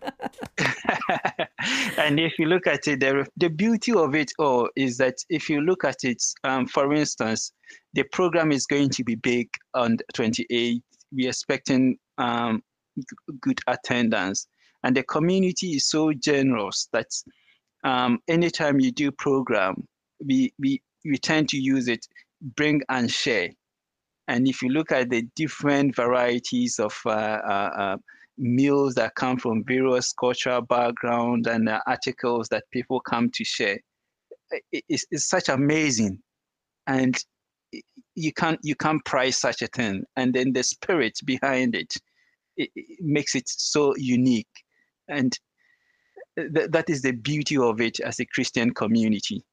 and 1.98 2.18
if 2.18 2.38
you 2.38 2.46
look 2.46 2.66
at 2.66 2.88
it, 2.88 3.00
the, 3.00 3.26
the 3.36 3.50
beauty 3.50 3.92
of 3.92 4.14
it 4.14 4.32
all 4.38 4.70
is 4.76 4.96
that 4.96 5.16
if 5.28 5.50
you 5.50 5.60
look 5.60 5.84
at 5.84 6.04
it, 6.04 6.22
um, 6.44 6.66
for 6.66 6.94
instance, 6.94 7.52
the 7.92 8.02
program 8.04 8.50
is 8.50 8.64
going 8.64 8.88
to 8.88 9.04
be 9.04 9.14
big 9.14 9.48
on 9.74 9.98
28. 10.14 10.82
We're 11.12 11.28
expecting 11.28 11.98
um, 12.16 12.62
good 13.40 13.60
attendance. 13.66 14.46
And 14.84 14.96
the 14.96 15.02
community 15.04 15.72
is 15.72 15.88
so 15.88 16.12
generous 16.12 16.88
that 16.92 17.08
um, 17.84 18.18
anytime 18.28 18.80
you 18.80 18.90
do 18.90 19.10
program, 19.12 19.86
we, 20.24 20.52
we, 20.58 20.82
we 21.04 21.18
tend 21.18 21.48
to 21.50 21.58
use 21.58 21.88
it, 21.88 22.06
bring 22.56 22.82
and 22.88 23.10
share. 23.10 23.50
And 24.28 24.46
if 24.46 24.62
you 24.62 24.68
look 24.70 24.92
at 24.92 25.10
the 25.10 25.22
different 25.34 25.96
varieties 25.96 26.78
of 26.78 26.96
uh, 27.06 27.10
uh, 27.10 27.70
uh, 27.76 27.96
meals 28.38 28.94
that 28.94 29.14
come 29.14 29.36
from 29.36 29.64
various 29.64 30.12
cultural 30.12 30.62
background 30.62 31.46
and 31.46 31.68
uh, 31.68 31.80
articles 31.86 32.48
that 32.48 32.64
people 32.70 33.00
come 33.00 33.30
to 33.30 33.44
share, 33.44 33.78
it's, 34.70 35.04
it's 35.10 35.28
such 35.28 35.48
amazing. 35.48 36.18
And 36.86 37.16
you 38.14 38.32
can't 38.32 38.58
you 38.62 38.74
can't 38.74 39.04
price 39.04 39.40
such 39.40 39.62
a 39.62 39.66
thing. 39.68 40.04
And 40.16 40.34
then 40.34 40.52
the 40.52 40.62
spirit 40.62 41.18
behind 41.24 41.74
it, 41.74 41.94
it, 42.56 42.70
it 42.74 42.98
makes 43.00 43.34
it 43.34 43.48
so 43.48 43.94
unique. 43.96 44.48
And 45.08 45.38
th- 46.36 46.70
that 46.70 46.88
is 46.88 47.02
the 47.02 47.12
beauty 47.12 47.56
of 47.56 47.80
it 47.80 48.00
as 48.00 48.20
a 48.20 48.26
Christian 48.26 48.72
community. 48.72 49.44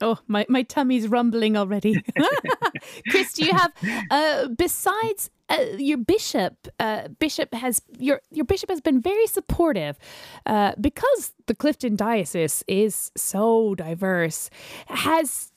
Oh, 0.00 0.18
my, 0.28 0.46
my 0.48 0.62
tummy's 0.62 1.08
rumbling 1.08 1.56
already. 1.56 2.00
Chris, 3.10 3.32
do 3.32 3.44
you 3.44 3.52
have, 3.52 3.72
uh, 4.10 4.48
besides 4.48 5.30
uh, 5.48 5.64
your 5.76 5.98
bishop, 5.98 6.68
uh, 6.78 7.08
bishop 7.18 7.52
has 7.54 7.82
your 7.98 8.20
your 8.30 8.44
bishop 8.44 8.68
has 8.68 8.80
been 8.80 9.00
very 9.00 9.26
supportive 9.26 9.98
uh, 10.46 10.72
because 10.80 11.32
the 11.46 11.54
Clifton 11.54 11.96
diocese 11.96 12.62
is 12.68 13.10
so 13.16 13.74
diverse. 13.74 14.50
Has 14.88 15.52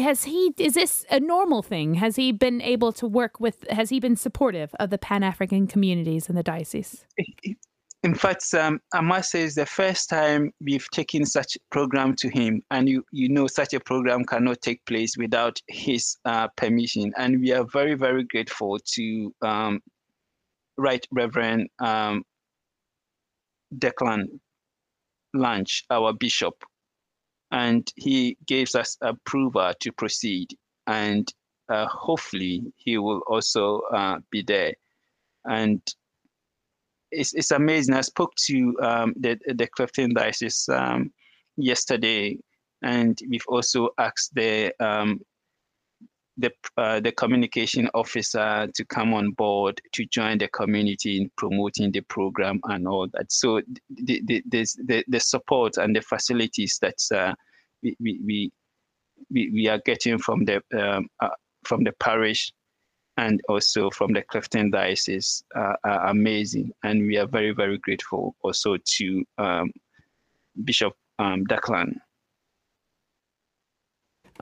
has 0.00 0.24
he 0.24 0.52
is 0.58 0.74
this 0.74 1.04
a 1.10 1.20
normal 1.20 1.62
thing? 1.62 1.94
Has 1.94 2.16
he 2.16 2.32
been 2.32 2.60
able 2.60 2.92
to 2.92 3.06
work 3.06 3.40
with 3.40 3.64
has 3.70 3.90
he 3.90 4.00
been 4.00 4.16
supportive 4.16 4.74
of 4.78 4.90
the 4.90 4.98
pan-african 4.98 5.66
communities 5.66 6.28
in 6.28 6.34
the 6.34 6.42
diocese? 6.42 7.04
In 8.04 8.14
fact 8.14 8.54
um, 8.54 8.80
i 8.92 9.00
must 9.00 9.30
say 9.30 9.42
it's 9.42 9.56
the 9.56 9.66
first 9.66 10.08
time 10.08 10.52
we've 10.60 10.88
taken 10.90 11.26
such 11.26 11.56
a 11.56 11.58
program 11.70 12.14
to 12.16 12.28
him 12.28 12.62
and 12.70 12.88
you 12.88 13.04
you 13.10 13.28
know 13.28 13.48
such 13.48 13.74
a 13.74 13.80
program 13.80 14.24
cannot 14.24 14.60
take 14.62 14.84
place 14.86 15.16
without 15.16 15.60
his 15.68 16.16
uh, 16.24 16.48
permission. 16.56 17.12
And 17.16 17.40
we 17.40 17.52
are 17.52 17.64
very 17.64 17.94
very 17.94 18.24
grateful 18.24 18.78
to 18.94 19.34
um, 19.42 19.80
right 20.76 21.04
reverend 21.10 21.68
um, 21.80 22.22
declan 23.76 24.26
Lang 25.34 25.66
our 25.90 26.12
bishop 26.14 26.54
and 27.50 27.90
he 27.96 28.36
gives 28.46 28.74
us 28.74 28.96
approval 29.00 29.72
to 29.80 29.92
proceed. 29.92 30.48
And 30.86 31.32
uh, 31.68 31.86
hopefully 31.86 32.72
he 32.76 32.98
will 32.98 33.22
also 33.26 33.80
uh, 33.92 34.18
be 34.30 34.42
there. 34.42 34.74
And 35.44 35.80
it's, 37.10 37.34
it's 37.34 37.50
amazing. 37.50 37.94
I 37.94 38.02
spoke 38.02 38.34
to 38.46 38.76
um, 38.82 39.14
the, 39.18 39.38
the 39.46 39.66
clifton 39.66 40.14
diocese 40.14 40.68
um, 40.68 41.12
yesterday 41.56 42.38
and 42.82 43.18
we've 43.28 43.46
also 43.48 43.90
asked 43.98 44.34
the 44.34 44.72
um, 44.80 45.20
the, 46.38 46.52
uh, 46.76 47.00
the 47.00 47.12
communication 47.12 47.90
officer 47.94 48.68
to 48.74 48.84
come 48.84 49.12
on 49.12 49.32
board 49.32 49.80
to 49.92 50.06
join 50.06 50.38
the 50.38 50.48
community 50.48 51.20
in 51.20 51.30
promoting 51.36 51.90
the 51.90 52.00
program 52.02 52.60
and 52.64 52.86
all 52.86 53.08
that. 53.12 53.30
So 53.30 53.60
the 53.90 54.22
the 54.24 54.42
the, 54.46 55.04
the 55.08 55.20
support 55.20 55.76
and 55.76 55.94
the 55.94 56.00
facilities 56.00 56.78
that 56.80 56.98
uh, 57.14 57.34
we, 57.82 57.96
we, 58.00 58.52
we, 59.30 59.50
we 59.50 59.68
are 59.68 59.80
getting 59.84 60.18
from 60.18 60.44
the 60.44 60.62
um, 60.78 61.08
uh, 61.20 61.28
from 61.64 61.82
the 61.84 61.92
parish 62.00 62.52
and 63.16 63.40
also 63.48 63.90
from 63.90 64.12
the 64.12 64.22
Clifton 64.22 64.70
Diocese 64.70 65.42
are 65.56 65.76
amazing, 66.06 66.70
and 66.84 67.02
we 67.02 67.18
are 67.18 67.26
very 67.26 67.50
very 67.52 67.78
grateful 67.78 68.36
also 68.42 68.76
to 68.76 69.24
um, 69.38 69.72
Bishop 70.64 70.94
um, 71.18 71.44
Declan 71.46 71.96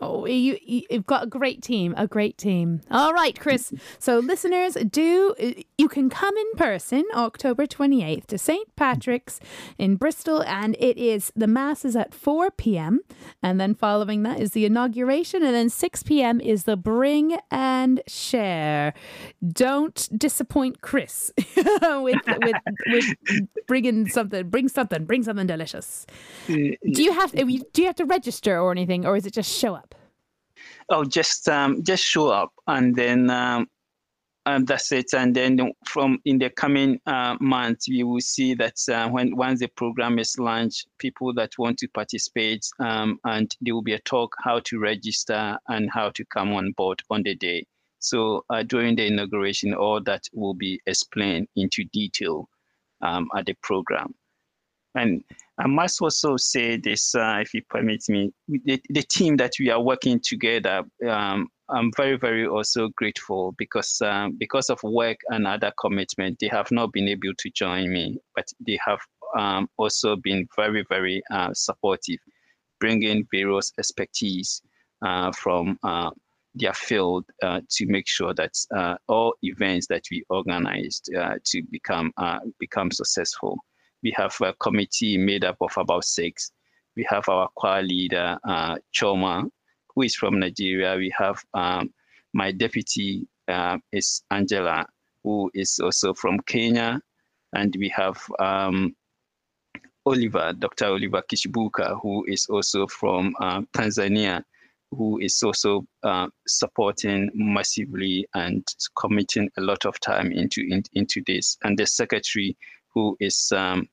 Oh, 0.01 0.27
you, 0.27 0.59
you've 0.63 1.07
got 1.07 1.25
a 1.25 1.27
great 1.27 1.63
team, 1.63 1.95
a 1.97 2.07
great 2.07 2.37
team. 2.37 2.83
All 2.91 3.15
right, 3.15 3.39
Chris. 3.39 3.73
So, 3.99 4.19
listeners, 4.19 4.75
do 4.91 5.35
uh, 5.43 5.63
you 5.79 5.89
can 5.89 6.11
come 6.11 6.37
in 6.37 6.53
person 6.57 7.05
October 7.15 7.67
28th 7.67 8.27
to 8.27 8.39
St. 8.39 8.75
Patrick's 8.77 9.41
in 9.79 9.97
Bristol, 9.97 10.43
and 10.43 10.77
it 10.79 10.99
is 10.99 11.33
the 11.35 11.47
Mass 11.47 11.85
is 11.85 11.97
at 11.97 12.13
4 12.13 12.51
p.m. 12.51 13.01
And 13.43 13.59
then 13.59 13.75
following 13.75 14.23
that 14.25 14.39
is 14.39 14.51
the 14.51 14.67
inauguration, 14.67 15.43
and 15.43 15.55
then 15.55 15.71
6 15.71 16.03
p.m. 16.03 16.41
is 16.41 16.65
the 16.65 16.77
Bring 16.77 17.39
and 17.51 18.03
Share. 18.07 18.93
Don't 19.47 20.09
disappoint 20.17 20.83
Chris 20.83 21.33
with, 21.57 22.21
with, 22.27 22.57
with 22.87 23.17
bringing 23.67 24.09
something, 24.09 24.49
bring 24.51 24.69
something, 24.69 25.05
bring 25.07 25.23
something 25.23 25.47
delicious. 25.47 26.07
Uh, 26.49 26.77
do 26.93 27.03
you 27.03 27.13
have 27.13 27.33
do 27.33 27.83
you 27.83 27.87
have 27.87 27.97
to 27.97 28.05
register 28.05 28.59
or 28.59 28.73
anything, 28.73 29.07
or 29.07 29.17
is 29.17 29.25
it 29.25 29.33
just 29.33 29.51
show 29.51 29.75
up? 29.75 29.86
Oh, 30.89 31.05
just 31.05 31.49
um, 31.49 31.83
just 31.83 32.05
show 32.05 32.29
up, 32.29 32.53
and 32.69 32.95
then 32.95 33.29
um, 33.29 33.67
um, 34.47 34.65
that's 34.65 34.93
it. 34.93 35.13
And 35.15 35.35
then 35.35 35.73
from 35.85 36.19
in 36.25 36.39
the 36.39 36.49
coming 36.51 37.01
uh, 37.07 37.37
months, 37.41 37.89
we 37.89 38.05
will 38.05 38.21
see 38.21 38.55
that 38.55 38.77
uh, 38.89 39.09
when 39.09 39.35
once 39.37 39.59
the 39.59 39.67
program 39.67 40.21
is 40.21 40.39
launched, 40.39 40.87
people 40.99 41.35
that 41.35 41.51
want 41.59 41.79
to 41.79 41.89
participate, 41.89 42.65
um, 42.79 43.19
and 43.25 43.55
there 43.61 43.75
will 43.75 43.83
be 43.83 43.95
a 43.95 43.99
talk 44.01 44.35
how 44.45 44.61
to 44.61 44.79
register 44.79 45.59
and 45.69 45.91
how 45.93 46.11
to 46.11 46.25
come 46.27 46.53
on 46.53 46.71
board 46.73 47.03
on 47.11 47.25
the 47.25 47.35
day. 47.35 47.67
So 47.99 48.45
uh, 48.51 48.63
during 48.63 48.95
the 48.95 49.07
inauguration, 49.07 49.75
all 49.75 50.01
that 50.05 50.23
will 50.33 50.55
be 50.55 50.81
explained 50.87 51.49
into 51.57 51.85
detail 51.93 52.49
um, 53.03 53.29
at 53.37 53.47
the 53.47 53.55
program. 53.63 54.15
And 54.97 55.23
I 55.59 55.67
must 55.67 56.01
also 56.01 56.37
say 56.39 56.79
this, 56.79 57.15
uh, 57.15 57.39
if 57.41 57.53
you 57.53 57.63
permit 57.69 58.09
me, 58.09 58.33
the, 58.49 58.81
the, 58.89 59.03
team 59.03 59.37
that 59.37 59.53
we 59.61 59.69
are 59.71 59.81
working 59.81 60.21
together, 60.21 60.85
um, 61.07 61.49
I'm 61.69 61.91
very, 61.97 62.17
very 62.17 62.47
also 62.47 62.89
grateful 62.97 63.55
because 63.59 64.01
um, 64.01 64.37
because 64.39 64.71
of 64.71 64.83
work 64.83 65.19
and 65.29 65.47
other 65.47 65.73
commitment, 65.79 66.39
they 66.41 66.49
have 66.49 66.71
not 66.71 66.93
been 66.93 67.09
able 67.09 67.35
to 67.37 67.51
join 67.51 67.93
me, 67.93 68.19
but 68.35 68.47
they 68.67 68.79
have 68.87 69.01
um, 69.37 69.69
also 69.77 70.17
been 70.17 70.49
very, 70.57 70.85
very 70.89 71.23
uh, 71.31 71.53
supportive, 71.53 72.21
bringing 72.81 73.27
various 73.31 73.73
expertise 73.79 74.63
uh, 75.03 75.31
from 75.33 75.79
uh, 75.83 76.11
their 76.55 76.73
field 76.73 77.25
uh, 77.43 77.61
to 77.69 77.87
make 77.87 78.09
sure 78.09 78.33
that 78.33 78.55
uh, 78.75 78.95
all 79.09 79.35
events 79.43 79.87
that 79.89 80.05
we 80.11 80.25
organized 80.31 81.11
to 81.45 81.63
become 81.71 82.13
become 82.59 82.91
successful 82.91 83.59
we 84.07 84.13
have 84.17 84.37
a 84.41 84.53
committee 84.53 85.19
made 85.19 85.45
up 85.45 85.57
of 85.61 85.77
about 85.77 86.05
six. 86.05 86.53
We 86.97 87.05
have 87.11 87.29
our 87.29 87.49
choir 87.57 87.83
leader, 87.83 88.39
uh, 88.45 88.77
Choma, 88.93 89.43
who 89.93 90.03
is 90.03 90.15
from 90.15 90.39
Nigeria. 90.39 90.95
We 90.97 91.13
have 91.19 91.45
um, 91.55 91.93
my 92.33 92.53
deputy 92.53 93.27
uh, 93.49 93.79
is 93.91 94.23
Angela, 94.31 94.87
who 95.25 95.51
is 95.55 95.81
also 95.81 96.15
from 96.15 96.39
Kenya. 96.47 97.01
And 97.53 97.75
we 97.81 97.89
have 97.97 98.23
um, 98.39 98.95
Oliver, 100.05 100.53
Dr. 100.57 100.87
Oliver 100.87 101.23
Kishibuka, 101.29 102.01
who 102.01 102.25
is 102.29 102.47
also 102.49 102.87
from 102.87 103.35
uh, 103.41 103.63
Tanzania, 103.77 104.45
who 104.93 105.19
is 105.19 105.43
also 105.43 105.85
uh, 106.05 106.29
supporting 106.47 107.29
massively 107.35 108.25
and 108.35 108.65
committing 108.97 109.51
a 109.57 109.61
lot 109.63 109.85
of 109.85 109.99
time 109.99 110.31
into 110.31 110.61
in, 110.61 110.85
into 110.93 111.25
this. 111.27 111.59
And 111.65 111.77
the 111.77 111.87
secretary 111.87 112.57
who 112.95 113.17
is 113.21 113.53
um, 113.53 113.89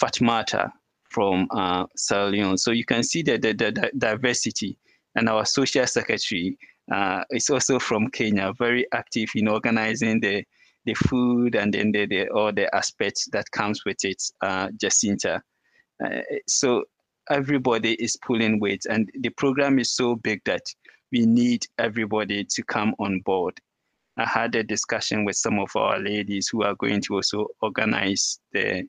Fatmata 0.00 0.70
from 1.10 1.46
uh, 1.50 1.86
Sierra 1.96 2.28
Leone. 2.28 2.58
So 2.58 2.70
you 2.70 2.84
can 2.84 3.02
see 3.02 3.22
the, 3.22 3.38
the, 3.38 3.52
the 3.52 3.90
diversity. 3.96 4.78
And 5.16 5.28
our 5.28 5.44
social 5.44 5.86
secretary 5.86 6.58
uh, 6.90 7.22
is 7.30 7.48
also 7.50 7.78
from 7.78 8.08
Kenya, 8.10 8.52
very 8.58 8.86
active 8.92 9.30
in 9.34 9.48
organizing 9.48 10.20
the, 10.20 10.44
the 10.86 10.94
food 10.94 11.54
and 11.54 11.72
then 11.72 11.92
the, 11.92 12.06
the, 12.06 12.28
all 12.30 12.52
the 12.52 12.74
aspects 12.74 13.28
that 13.32 13.50
comes 13.52 13.84
with 13.84 14.04
it, 14.04 14.22
uh, 14.42 14.68
Jacinta. 14.80 15.40
Uh, 16.04 16.20
so 16.48 16.84
everybody 17.30 17.94
is 17.94 18.16
pulling 18.16 18.58
weight 18.58 18.84
and 18.90 19.08
the 19.20 19.30
program 19.30 19.78
is 19.78 19.94
so 19.94 20.16
big 20.16 20.40
that 20.44 20.62
we 21.12 21.24
need 21.24 21.64
everybody 21.78 22.44
to 22.44 22.62
come 22.64 22.94
on 22.98 23.20
board 23.20 23.58
I 24.16 24.26
had 24.26 24.54
a 24.54 24.62
discussion 24.62 25.24
with 25.24 25.36
some 25.36 25.58
of 25.58 25.74
our 25.74 25.98
ladies 25.98 26.48
who 26.48 26.62
are 26.62 26.76
going 26.76 27.00
to 27.02 27.16
also 27.16 27.48
organize 27.60 28.38
the 28.52 28.84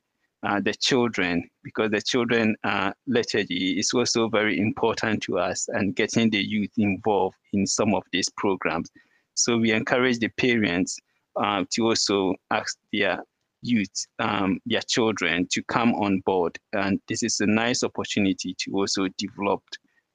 uh, 0.46 0.60
the 0.60 0.74
children 0.74 1.48
because 1.64 1.90
the 1.90 2.00
children 2.00 2.54
uh, 2.62 2.92
liturgy 3.06 3.78
is 3.78 3.92
also 3.92 4.28
very 4.28 4.58
important 4.58 5.22
to 5.24 5.38
us 5.38 5.66
and 5.68 5.96
getting 5.96 6.30
the 6.30 6.38
youth 6.38 6.70
involved 6.78 7.36
in 7.52 7.66
some 7.66 7.94
of 7.94 8.02
these 8.12 8.28
programs. 8.36 8.88
So 9.34 9.58
we 9.58 9.72
encourage 9.72 10.18
the 10.18 10.28
parents 10.28 10.98
uh, 11.36 11.64
to 11.72 11.82
also 11.82 12.34
ask 12.50 12.78
their 12.92 13.22
youth, 13.62 14.06
um, 14.20 14.60
their 14.66 14.82
children 14.82 15.48
to 15.50 15.62
come 15.64 15.94
on 15.94 16.20
board. 16.20 16.56
And 16.72 17.00
this 17.08 17.22
is 17.22 17.40
a 17.40 17.46
nice 17.46 17.82
opportunity 17.82 18.54
to 18.60 18.72
also 18.72 19.08
develop 19.18 19.62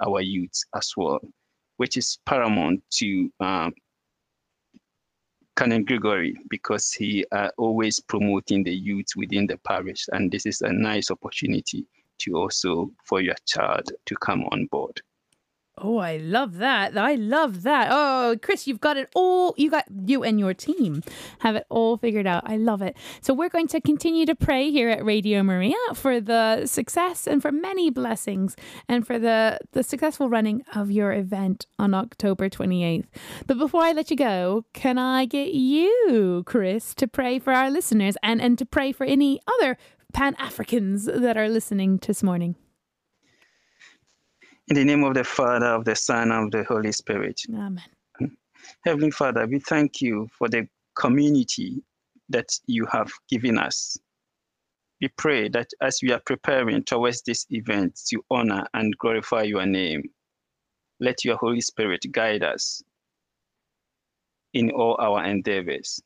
our 0.05 0.21
youth 0.21 0.63
as 0.75 0.91
well, 0.95 1.19
which 1.77 1.97
is 1.97 2.17
paramount 2.25 2.81
to 2.99 3.29
um, 3.41 3.73
Canon 5.55 5.83
Gregory 5.83 6.35
because 6.49 6.91
he 6.91 7.25
uh, 7.31 7.49
always 7.57 7.99
promoting 7.99 8.63
the 8.63 8.73
youth 8.73 9.07
within 9.15 9.47
the 9.47 9.57
parish. 9.57 10.05
And 10.11 10.31
this 10.31 10.45
is 10.45 10.61
a 10.61 10.71
nice 10.71 11.11
opportunity 11.11 11.85
to 12.19 12.35
also 12.35 12.91
for 13.05 13.21
your 13.21 13.35
child 13.45 13.91
to 14.05 14.15
come 14.15 14.43
on 14.51 14.67
board. 14.67 15.01
Oh, 15.77 15.97
I 15.97 16.17
love 16.17 16.57
that. 16.57 16.97
I 16.97 17.15
love 17.15 17.63
that. 17.63 17.87
Oh, 17.91 18.35
Chris, 18.41 18.67
you've 18.67 18.81
got 18.81 18.97
it 18.97 19.09
all. 19.15 19.55
You 19.57 19.71
got 19.71 19.85
you 20.05 20.21
and 20.21 20.37
your 20.39 20.53
team 20.53 21.01
have 21.39 21.55
it 21.55 21.65
all 21.69 21.97
figured 21.97 22.27
out. 22.27 22.43
I 22.45 22.57
love 22.57 22.81
it. 22.81 22.95
So 23.21 23.33
we're 23.33 23.49
going 23.49 23.67
to 23.69 23.79
continue 23.79 24.25
to 24.25 24.35
pray 24.35 24.69
here 24.69 24.89
at 24.89 25.03
Radio 25.03 25.43
Maria 25.43 25.75
for 25.95 26.19
the 26.19 26.65
success 26.65 27.25
and 27.25 27.41
for 27.41 27.51
many 27.51 27.89
blessings 27.89 28.55
and 28.89 29.07
for 29.07 29.17
the 29.17 29.59
the 29.71 29.81
successful 29.81 30.29
running 30.29 30.63
of 30.75 30.91
your 30.91 31.13
event 31.13 31.65
on 31.79 31.93
October 31.93 32.49
28th. 32.49 33.05
But 33.47 33.57
before 33.57 33.81
I 33.81 33.93
let 33.93 34.11
you 34.11 34.17
go, 34.17 34.65
can 34.73 34.97
I 34.97 35.25
get 35.25 35.53
you, 35.53 36.43
Chris, 36.45 36.93
to 36.95 37.07
pray 37.07 37.39
for 37.39 37.53
our 37.53 37.71
listeners 37.71 38.17
and 38.21 38.41
and 38.41 38.57
to 38.57 38.65
pray 38.65 38.91
for 38.91 39.05
any 39.05 39.39
other 39.47 39.77
Pan-Africans 40.13 41.05
that 41.05 41.37
are 41.37 41.47
listening 41.47 41.97
this 42.05 42.21
morning? 42.21 42.55
In 44.67 44.75
the 44.75 44.85
name 44.85 45.03
of 45.03 45.15
the 45.15 45.23
Father, 45.23 45.65
of 45.65 45.85
the 45.85 45.95
Son, 45.95 46.31
and 46.31 46.45
of 46.45 46.51
the 46.51 46.63
Holy 46.63 46.91
Spirit. 46.91 47.41
Amen. 47.49 47.83
Heavenly 48.85 49.11
Father, 49.11 49.45
we 49.47 49.59
thank 49.59 50.01
you 50.01 50.27
for 50.37 50.47
the 50.47 50.67
community 50.95 51.83
that 52.29 52.47
you 52.67 52.85
have 52.85 53.11
given 53.29 53.57
us. 53.57 53.97
We 55.01 55.09
pray 55.17 55.49
that 55.49 55.69
as 55.81 55.99
we 56.03 56.11
are 56.11 56.21
preparing 56.25 56.83
towards 56.83 57.23
this 57.23 57.45
event 57.49 57.99
to 58.09 58.23
honor 58.29 58.65
and 58.73 58.97
glorify 58.97 59.43
your 59.43 59.65
name, 59.65 60.03
let 60.99 61.25
your 61.25 61.37
Holy 61.37 61.61
Spirit 61.61 62.05
guide 62.11 62.43
us 62.43 62.83
in 64.53 64.69
all 64.71 64.95
our 64.99 65.25
endeavors. 65.25 65.99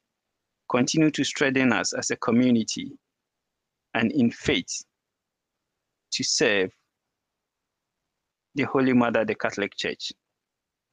Continue 0.72 1.12
to 1.12 1.24
strengthen 1.24 1.74
us 1.74 1.94
as 1.94 2.10
a 2.10 2.15
community 2.15 2.98
and 3.94 4.12
in 4.12 4.32
faith 4.32 4.84
to 6.12 6.24
serve 6.24 6.72
the 8.56 8.63
Holy 8.63 8.94
Mother, 8.94 9.26
the 9.26 9.36
Catholic 9.36 9.76
Church. 9.76 10.12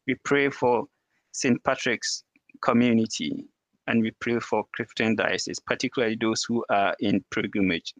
We 0.06 0.16
pray 0.24 0.50
for 0.50 0.84
St. 1.32 1.62
Patrick's 1.64 2.24
community 2.60 3.46
and 3.86 4.02
we 4.02 4.12
pray 4.20 4.38
for 4.40 4.64
Clifton 4.76 5.16
diocese, 5.16 5.58
particularly 5.60 6.16
those 6.20 6.44
who 6.46 6.64
are 6.70 6.94
in 7.00 7.24
pilgrimage 7.32 7.94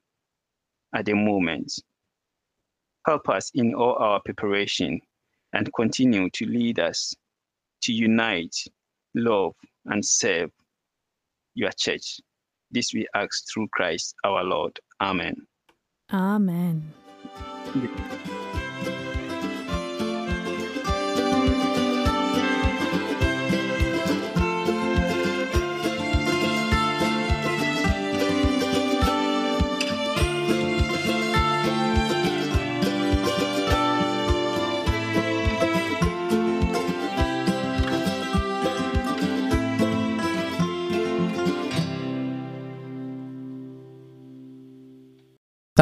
at 0.95 1.07
the 1.07 1.15
moment. 1.15 1.73
Help 3.07 3.29
us 3.29 3.51
in 3.55 3.75
all 3.75 3.97
our 3.99 4.21
preparation 4.25 5.01
and 5.53 5.73
continue 5.75 6.31
to 6.31 6.47
lead 6.47 6.79
us 6.79 7.15
to 7.83 7.93
unite, 7.93 8.55
love, 9.15 9.55
and 9.87 10.05
serve 10.05 10.51
your 11.55 11.71
church. 11.77 12.21
This 12.71 12.95
we 12.95 13.07
ask 13.15 13.45
through 13.53 13.69
Christ 13.73 14.15
our 14.25 14.45
Lord. 14.45 14.79
Amen. 15.01 15.47
Amen. 16.13 16.93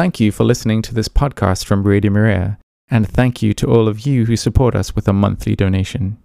Thank 0.01 0.17
you 0.19 0.31
for 0.31 0.45
listening 0.45 0.81
to 0.81 0.95
this 0.95 1.07
podcast 1.07 1.65
from 1.65 1.83
Radio 1.83 2.11
Maria, 2.11 2.57
and 2.89 3.07
thank 3.07 3.43
you 3.43 3.53
to 3.53 3.67
all 3.67 3.87
of 3.87 3.99
you 3.99 4.25
who 4.25 4.35
support 4.35 4.73
us 4.73 4.95
with 4.95 5.07
a 5.07 5.13
monthly 5.13 5.55
donation. 5.55 6.17